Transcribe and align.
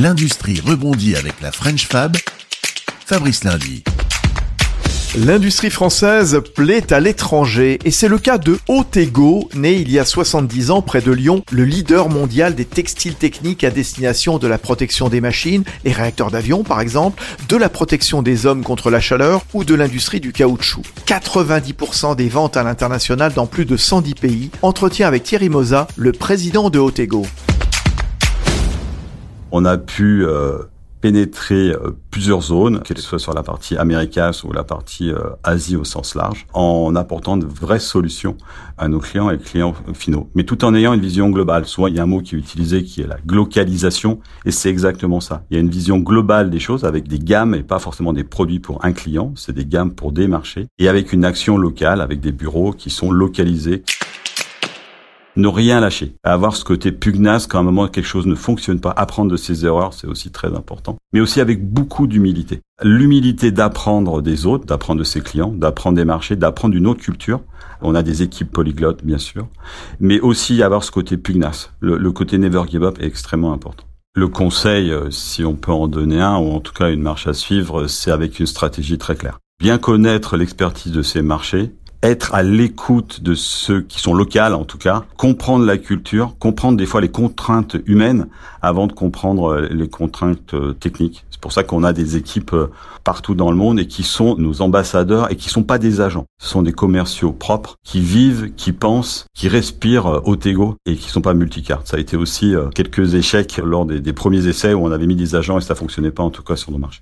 L'industrie 0.00 0.60
rebondit 0.60 1.14
avec 1.14 1.40
la 1.40 1.52
French 1.52 1.86
Fab. 1.86 2.16
Fabrice 3.06 3.44
Lundi. 3.44 3.84
L'industrie 5.16 5.70
française 5.70 6.40
plaît 6.56 6.92
à 6.92 6.98
l'étranger 6.98 7.78
et 7.84 7.92
c'est 7.92 8.08
le 8.08 8.18
cas 8.18 8.36
de 8.36 8.58
Otego, 8.66 9.48
né 9.54 9.74
il 9.74 9.92
y 9.92 10.00
a 10.00 10.04
70 10.04 10.72
ans 10.72 10.82
près 10.82 11.00
de 11.00 11.12
Lyon, 11.12 11.44
le 11.52 11.64
leader 11.64 12.08
mondial 12.08 12.56
des 12.56 12.64
textiles 12.64 13.14
techniques 13.14 13.62
à 13.62 13.70
destination 13.70 14.38
de 14.38 14.48
la 14.48 14.58
protection 14.58 15.08
des 15.08 15.20
machines, 15.20 15.62
les 15.84 15.92
réacteurs 15.92 16.32
d'avion 16.32 16.64
par 16.64 16.80
exemple, 16.80 17.22
de 17.48 17.56
la 17.56 17.68
protection 17.68 18.20
des 18.22 18.46
hommes 18.46 18.64
contre 18.64 18.90
la 18.90 18.98
chaleur 18.98 19.42
ou 19.54 19.62
de 19.62 19.76
l'industrie 19.76 20.18
du 20.18 20.32
caoutchouc. 20.32 20.82
90% 21.06 22.16
des 22.16 22.28
ventes 22.28 22.56
à 22.56 22.64
l'international 22.64 23.32
dans 23.32 23.46
plus 23.46 23.64
de 23.64 23.76
110 23.76 24.14
pays. 24.14 24.50
Entretien 24.62 25.06
avec 25.06 25.22
Thierry 25.22 25.50
Moza, 25.50 25.86
le 25.94 26.10
président 26.10 26.68
de 26.68 26.80
Otego. 26.80 27.24
On 29.56 29.64
a 29.66 29.78
pu 29.78 30.26
euh, 30.26 30.64
pénétrer 31.00 31.70
euh, 31.70 31.92
plusieurs 32.10 32.42
zones, 32.42 32.80
qu'elles 32.80 32.98
soient 32.98 33.20
sur 33.20 33.34
la 33.34 33.44
partie 33.44 33.76
américaine 33.76 34.32
ou 34.42 34.50
la 34.50 34.64
partie 34.64 35.12
euh, 35.12 35.30
Asie 35.44 35.76
au 35.76 35.84
sens 35.84 36.16
large, 36.16 36.44
en 36.54 36.96
apportant 36.96 37.36
de 37.36 37.46
vraies 37.46 37.78
solutions 37.78 38.36
à 38.78 38.88
nos 38.88 38.98
clients 38.98 39.30
et 39.30 39.38
clients 39.38 39.76
finaux. 39.92 40.28
Mais 40.34 40.42
tout 40.42 40.64
en 40.64 40.74
ayant 40.74 40.92
une 40.92 41.00
vision 41.00 41.30
globale. 41.30 41.66
Souvent, 41.66 41.86
il 41.86 41.94
y 41.94 42.00
a 42.00 42.02
un 42.02 42.06
mot 42.06 42.20
qui 42.20 42.34
est 42.34 42.38
utilisé 42.38 42.82
qui 42.82 43.02
est 43.02 43.06
la 43.06 43.18
glocalisation, 43.24 44.18
et 44.44 44.50
c'est 44.50 44.70
exactement 44.70 45.20
ça. 45.20 45.44
Il 45.50 45.54
y 45.54 45.56
a 45.58 45.60
une 45.60 45.70
vision 45.70 45.98
globale 45.98 46.50
des 46.50 46.58
choses 46.58 46.84
avec 46.84 47.06
des 47.06 47.20
gammes 47.20 47.54
et 47.54 47.62
pas 47.62 47.78
forcément 47.78 48.12
des 48.12 48.24
produits 48.24 48.58
pour 48.58 48.84
un 48.84 48.90
client, 48.90 49.34
c'est 49.36 49.54
des 49.54 49.66
gammes 49.66 49.94
pour 49.94 50.10
des 50.10 50.26
marchés, 50.26 50.66
et 50.80 50.88
avec 50.88 51.12
une 51.12 51.24
action 51.24 51.58
locale, 51.58 52.00
avec 52.00 52.18
des 52.18 52.32
bureaux 52.32 52.72
qui 52.72 52.90
sont 52.90 53.12
localisés 53.12 53.84
ne 55.36 55.48
rien 55.48 55.80
lâcher, 55.80 56.14
avoir 56.22 56.54
ce 56.56 56.64
côté 56.64 56.92
pugnace 56.92 57.46
quand 57.46 57.58
à 57.58 57.60
un 57.60 57.64
moment 57.64 57.88
quelque 57.88 58.06
chose 58.06 58.26
ne 58.26 58.34
fonctionne 58.34 58.80
pas, 58.80 58.92
apprendre 58.96 59.30
de 59.30 59.36
ses 59.36 59.64
erreurs, 59.64 59.94
c'est 59.94 60.06
aussi 60.06 60.30
très 60.30 60.54
important, 60.54 60.96
mais 61.12 61.20
aussi 61.20 61.40
avec 61.40 61.68
beaucoup 61.68 62.06
d'humilité. 62.06 62.60
L'humilité 62.82 63.50
d'apprendre 63.50 64.22
des 64.22 64.46
autres, 64.46 64.66
d'apprendre 64.66 65.00
de 65.00 65.04
ses 65.04 65.20
clients, 65.20 65.52
d'apprendre 65.52 65.96
des 65.96 66.04
marchés, 66.04 66.36
d'apprendre 66.36 66.74
une 66.74 66.86
autre 66.86 67.00
culture. 67.00 67.40
On 67.82 67.94
a 67.94 68.02
des 68.02 68.22
équipes 68.22 68.50
polyglottes, 68.50 69.04
bien 69.04 69.18
sûr, 69.18 69.48
mais 70.00 70.20
aussi 70.20 70.62
avoir 70.62 70.84
ce 70.84 70.90
côté 70.90 71.16
pugnace. 71.16 71.72
Le, 71.80 71.98
le 71.98 72.12
côté 72.12 72.38
never 72.38 72.62
give 72.68 72.84
up 72.84 72.98
est 73.00 73.06
extrêmement 73.06 73.52
important. 73.52 73.84
Le 74.16 74.28
conseil, 74.28 74.92
euh, 74.92 75.10
si 75.10 75.44
on 75.44 75.54
peut 75.54 75.72
en 75.72 75.88
donner 75.88 76.20
un, 76.20 76.36
ou 76.38 76.52
en 76.52 76.60
tout 76.60 76.72
cas 76.72 76.90
une 76.90 77.02
marche 77.02 77.26
à 77.26 77.34
suivre, 77.34 77.88
c'est 77.88 78.12
avec 78.12 78.38
une 78.38 78.46
stratégie 78.46 78.96
très 78.96 79.16
claire. 79.16 79.40
Bien 79.60 79.76
connaître 79.78 80.36
l'expertise 80.36 80.92
de 80.92 81.02
ces 81.02 81.20
marchés, 81.20 81.72
être 82.04 82.34
à 82.34 82.42
l'écoute 82.42 83.22
de 83.22 83.34
ceux 83.34 83.80
qui 83.80 83.98
sont 83.98 84.14
locales 84.14 84.54
en 84.54 84.64
tout 84.64 84.78
cas, 84.78 85.04
comprendre 85.16 85.64
la 85.64 85.78
culture, 85.78 86.36
comprendre 86.38 86.76
des 86.76 86.86
fois 86.86 87.00
les 87.00 87.08
contraintes 87.08 87.76
humaines 87.86 88.28
avant 88.60 88.86
de 88.86 88.92
comprendre 88.92 89.54
euh, 89.54 89.68
les 89.70 89.88
contraintes 89.88 90.52
euh, 90.52 90.74
techniques. 90.74 91.24
C'est 91.30 91.40
pour 91.40 91.52
ça 91.52 91.64
qu'on 91.64 91.82
a 91.82 91.94
des 91.94 92.16
équipes 92.16 92.52
euh, 92.52 92.70
partout 93.04 93.34
dans 93.34 93.50
le 93.50 93.56
monde 93.56 93.80
et 93.80 93.86
qui 93.86 94.02
sont 94.02 94.36
nos 94.36 94.60
ambassadeurs 94.60 95.32
et 95.32 95.36
qui 95.36 95.48
sont 95.48 95.62
pas 95.62 95.78
des 95.78 96.02
agents. 96.02 96.26
Ce 96.38 96.48
sont 96.48 96.62
des 96.62 96.72
commerciaux 96.72 97.32
propres 97.32 97.76
qui 97.82 98.00
vivent, 98.00 98.52
qui 98.54 98.72
pensent, 98.72 99.26
qui 99.34 99.48
respirent 99.48 100.20
Otego 100.24 100.76
et 100.84 100.96
qui 100.96 101.08
sont 101.08 101.22
pas 101.22 101.34
multicartes. 101.34 101.86
Ça 101.86 101.96
a 101.96 102.00
été 102.00 102.16
aussi 102.16 102.54
quelques 102.74 103.14
échecs 103.14 103.60
lors 103.62 103.86
des, 103.86 104.00
des 104.00 104.12
premiers 104.12 104.46
essais 104.46 104.74
où 104.74 104.84
on 104.84 104.92
avait 104.92 105.06
mis 105.06 105.16
des 105.16 105.34
agents 105.34 105.58
et 105.58 105.62
ça 105.62 105.74
fonctionnait 105.74 106.10
pas 106.10 106.22
en 106.22 106.30
tout 106.30 106.42
cas 106.42 106.56
sur 106.56 106.70
nos 106.70 106.78
marchés. 106.78 107.00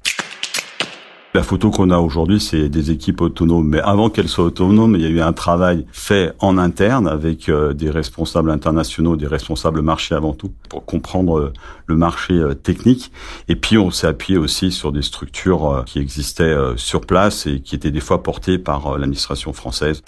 La 1.35 1.43
photo 1.43 1.71
qu'on 1.71 1.89
a 1.89 1.97
aujourd'hui, 1.97 2.41
c'est 2.41 2.69
des 2.69 2.91
équipes 2.91 3.23
autonomes. 3.23 3.67
Mais 3.67 3.81
avant 3.81 4.11
qu'elles 4.11 4.29
soient 4.29 4.45
autonomes, 4.45 4.97
il 4.97 5.01
y 5.01 5.07
a 5.07 5.09
eu 5.09 5.23
un 5.23 5.33
travail 5.33 5.87
fait 5.91 6.35
en 6.41 6.59
interne 6.59 7.09
avec 7.09 7.49
euh, 7.49 7.73
des 7.73 7.89
responsables 7.89 8.51
internationaux, 8.51 9.17
des 9.17 9.27
responsables 9.27 9.81
marché 9.81 10.15
avant 10.15 10.35
tout, 10.35 10.53
pour 10.69 10.85
comprendre 10.85 11.39
euh, 11.39 11.53
le 11.87 11.97
marché 11.97 12.35
euh, 12.35 12.53
technique. 12.53 13.13
Et 13.49 13.57
puis, 13.57 13.79
on 13.79 13.91
s'est 13.91 14.07
appuyé 14.07 14.39
aussi 14.39 14.71
sur 14.71 14.93
des 14.93 15.01
structures 15.01 15.85
qui 15.87 16.01
existaient 16.01 16.55
sur 16.77 17.01
place 17.01 17.47
et 17.47 17.61
qui 17.61 17.77
étaient 17.77 17.91
des 17.91 18.01
fois 18.01 18.23
portées 18.23 18.59
par 18.59 18.99
l'administration 18.99 19.55
française. 19.55 20.03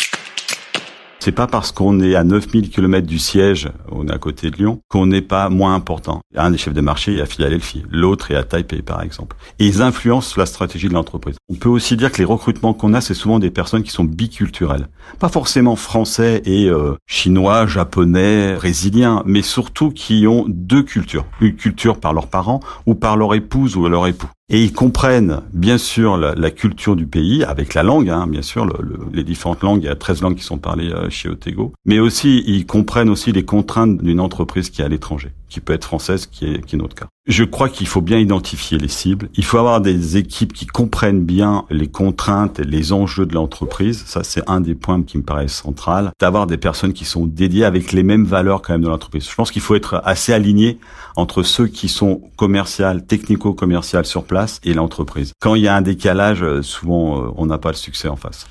C'est 1.24 1.32
pas 1.32 1.46
parce 1.46 1.72
qu'on 1.72 2.00
est 2.00 2.16
à 2.16 2.22
9000 2.22 2.68
km 2.68 3.06
du 3.06 3.18
siège, 3.18 3.70
on 3.90 4.08
est 4.08 4.12
à 4.12 4.18
côté 4.18 4.50
de 4.50 4.56
Lyon, 4.56 4.80
qu'on 4.90 5.06
n'est 5.06 5.22
pas 5.22 5.48
moins 5.48 5.74
important. 5.74 6.20
Un 6.36 6.50
des 6.50 6.58
chefs 6.58 6.74
de 6.74 6.82
marché 6.82 7.16
est 7.16 7.22
à 7.22 7.24
Philadelphie, 7.24 7.82
l'autre 7.90 8.30
est 8.30 8.34
à 8.34 8.42
Taipei 8.44 8.82
par 8.82 9.00
exemple. 9.00 9.34
Et 9.58 9.66
ils 9.66 9.80
influencent 9.80 10.34
la 10.36 10.44
stratégie 10.44 10.90
de 10.90 10.92
l'entreprise. 10.92 11.36
On 11.48 11.54
peut 11.54 11.70
aussi 11.70 11.96
dire 11.96 12.12
que 12.12 12.18
les 12.18 12.26
recrutements 12.26 12.74
qu'on 12.74 12.92
a, 12.92 13.00
c'est 13.00 13.14
souvent 13.14 13.38
des 13.38 13.50
personnes 13.50 13.82
qui 13.82 13.90
sont 13.90 14.04
biculturelles. 14.04 14.88
Pas 15.18 15.30
forcément 15.30 15.76
français 15.76 16.42
et 16.44 16.68
euh, 16.68 16.92
chinois, 17.06 17.66
japonais, 17.66 18.56
brésiliens, 18.56 19.22
mais 19.24 19.40
surtout 19.40 19.92
qui 19.92 20.26
ont 20.26 20.44
deux 20.46 20.82
cultures. 20.82 21.24
Une 21.40 21.56
culture 21.56 22.00
par 22.00 22.12
leurs 22.12 22.28
parents 22.28 22.60
ou 22.84 22.94
par 22.94 23.16
leur 23.16 23.32
épouse 23.32 23.76
ou 23.76 23.88
leur 23.88 24.06
époux. 24.06 24.28
Et 24.50 24.62
ils 24.62 24.74
comprennent 24.74 25.40
bien 25.54 25.78
sûr 25.78 26.18
la, 26.18 26.50
culture 26.50 26.96
du 26.96 27.06
pays, 27.06 27.44
avec 27.44 27.72
la 27.72 27.82
langue, 27.82 28.10
hein, 28.10 28.26
bien 28.26 28.42
sûr, 28.42 28.68
les 29.12 29.24
différentes 29.24 29.62
langues, 29.62 29.82
il 29.82 29.86
y 29.86 29.88
a 29.88 29.96
13 29.96 30.20
langues 30.20 30.34
qui 30.36 30.44
sont 30.44 30.58
parlées 30.58 30.90
euh, 30.90 31.08
chez 31.08 31.30
Otego, 31.30 31.72
mais 31.86 31.98
aussi 31.98 32.44
ils 32.46 32.66
comprennent 32.66 33.08
aussi 33.08 33.32
les 33.32 33.46
contraintes 33.46 34.02
d'une 34.02 34.20
entreprise 34.20 34.68
qui 34.68 34.82
est 34.82 34.84
à 34.84 34.88
l'étranger 34.88 35.32
qui 35.54 35.60
peut 35.60 35.72
être 35.72 35.84
française, 35.84 36.26
qui 36.26 36.46
est, 36.46 36.74
notre 36.74 36.96
cas. 36.96 37.06
Je 37.28 37.44
crois 37.44 37.68
qu'il 37.68 37.86
faut 37.86 38.00
bien 38.00 38.18
identifier 38.18 38.76
les 38.76 38.88
cibles. 38.88 39.28
Il 39.36 39.44
faut 39.44 39.56
avoir 39.56 39.80
des 39.80 40.16
équipes 40.16 40.52
qui 40.52 40.66
comprennent 40.66 41.24
bien 41.24 41.64
les 41.70 41.86
contraintes 41.86 42.58
et 42.58 42.64
les 42.64 42.92
enjeux 42.92 43.24
de 43.24 43.34
l'entreprise. 43.34 44.02
Ça, 44.04 44.24
c'est 44.24 44.42
un 44.48 44.60
des 44.60 44.74
points 44.74 45.00
qui 45.04 45.16
me 45.16 45.22
paraît 45.22 45.46
central. 45.46 46.10
D'avoir 46.18 46.48
des 46.48 46.56
personnes 46.56 46.92
qui 46.92 47.04
sont 47.04 47.24
dédiées 47.24 47.64
avec 47.64 47.92
les 47.92 48.02
mêmes 48.02 48.24
valeurs 48.24 48.62
quand 48.62 48.72
même 48.72 48.82
de 48.82 48.88
l'entreprise. 48.88 49.28
Je 49.30 49.34
pense 49.36 49.52
qu'il 49.52 49.62
faut 49.62 49.76
être 49.76 50.02
assez 50.04 50.32
aligné 50.32 50.80
entre 51.14 51.44
ceux 51.44 51.68
qui 51.68 51.88
sont 51.88 52.20
commercial, 52.34 53.06
technico-commercial 53.06 54.04
sur 54.04 54.24
place 54.24 54.60
et 54.64 54.74
l'entreprise. 54.74 55.34
Quand 55.40 55.54
il 55.54 55.62
y 55.62 55.68
a 55.68 55.76
un 55.76 55.82
décalage, 55.82 56.44
souvent, 56.62 57.22
euh, 57.22 57.28
on 57.36 57.46
n'a 57.46 57.58
pas 57.58 57.70
le 57.70 57.76
succès 57.76 58.08
en 58.08 58.16
face. 58.16 58.48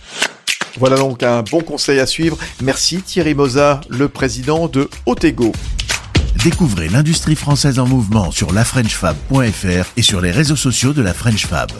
Voilà 0.78 0.96
donc 0.96 1.22
un 1.22 1.44
bon 1.44 1.62
conseil 1.62 2.00
à 2.00 2.06
suivre. 2.06 2.38
Merci 2.62 3.02
Thierry 3.02 3.36
Moza, 3.36 3.82
le 3.90 4.08
président 4.08 4.70
de 4.70 4.90
Otego. 5.06 5.52
Découvrez 6.42 6.90
l'industrie 6.90 7.36
française 7.36 7.80
en 7.80 7.88
mouvement 7.88 8.32
sur 8.32 8.52
lafrenchfab.fr 8.52 9.92
et 9.96 10.02
sur 10.02 10.20
les 10.20 10.32
réseaux 10.32 10.56
sociaux 10.56 10.94
de 10.94 11.02
la 11.02 11.14
French 11.14 11.46
Fab. 11.46 11.72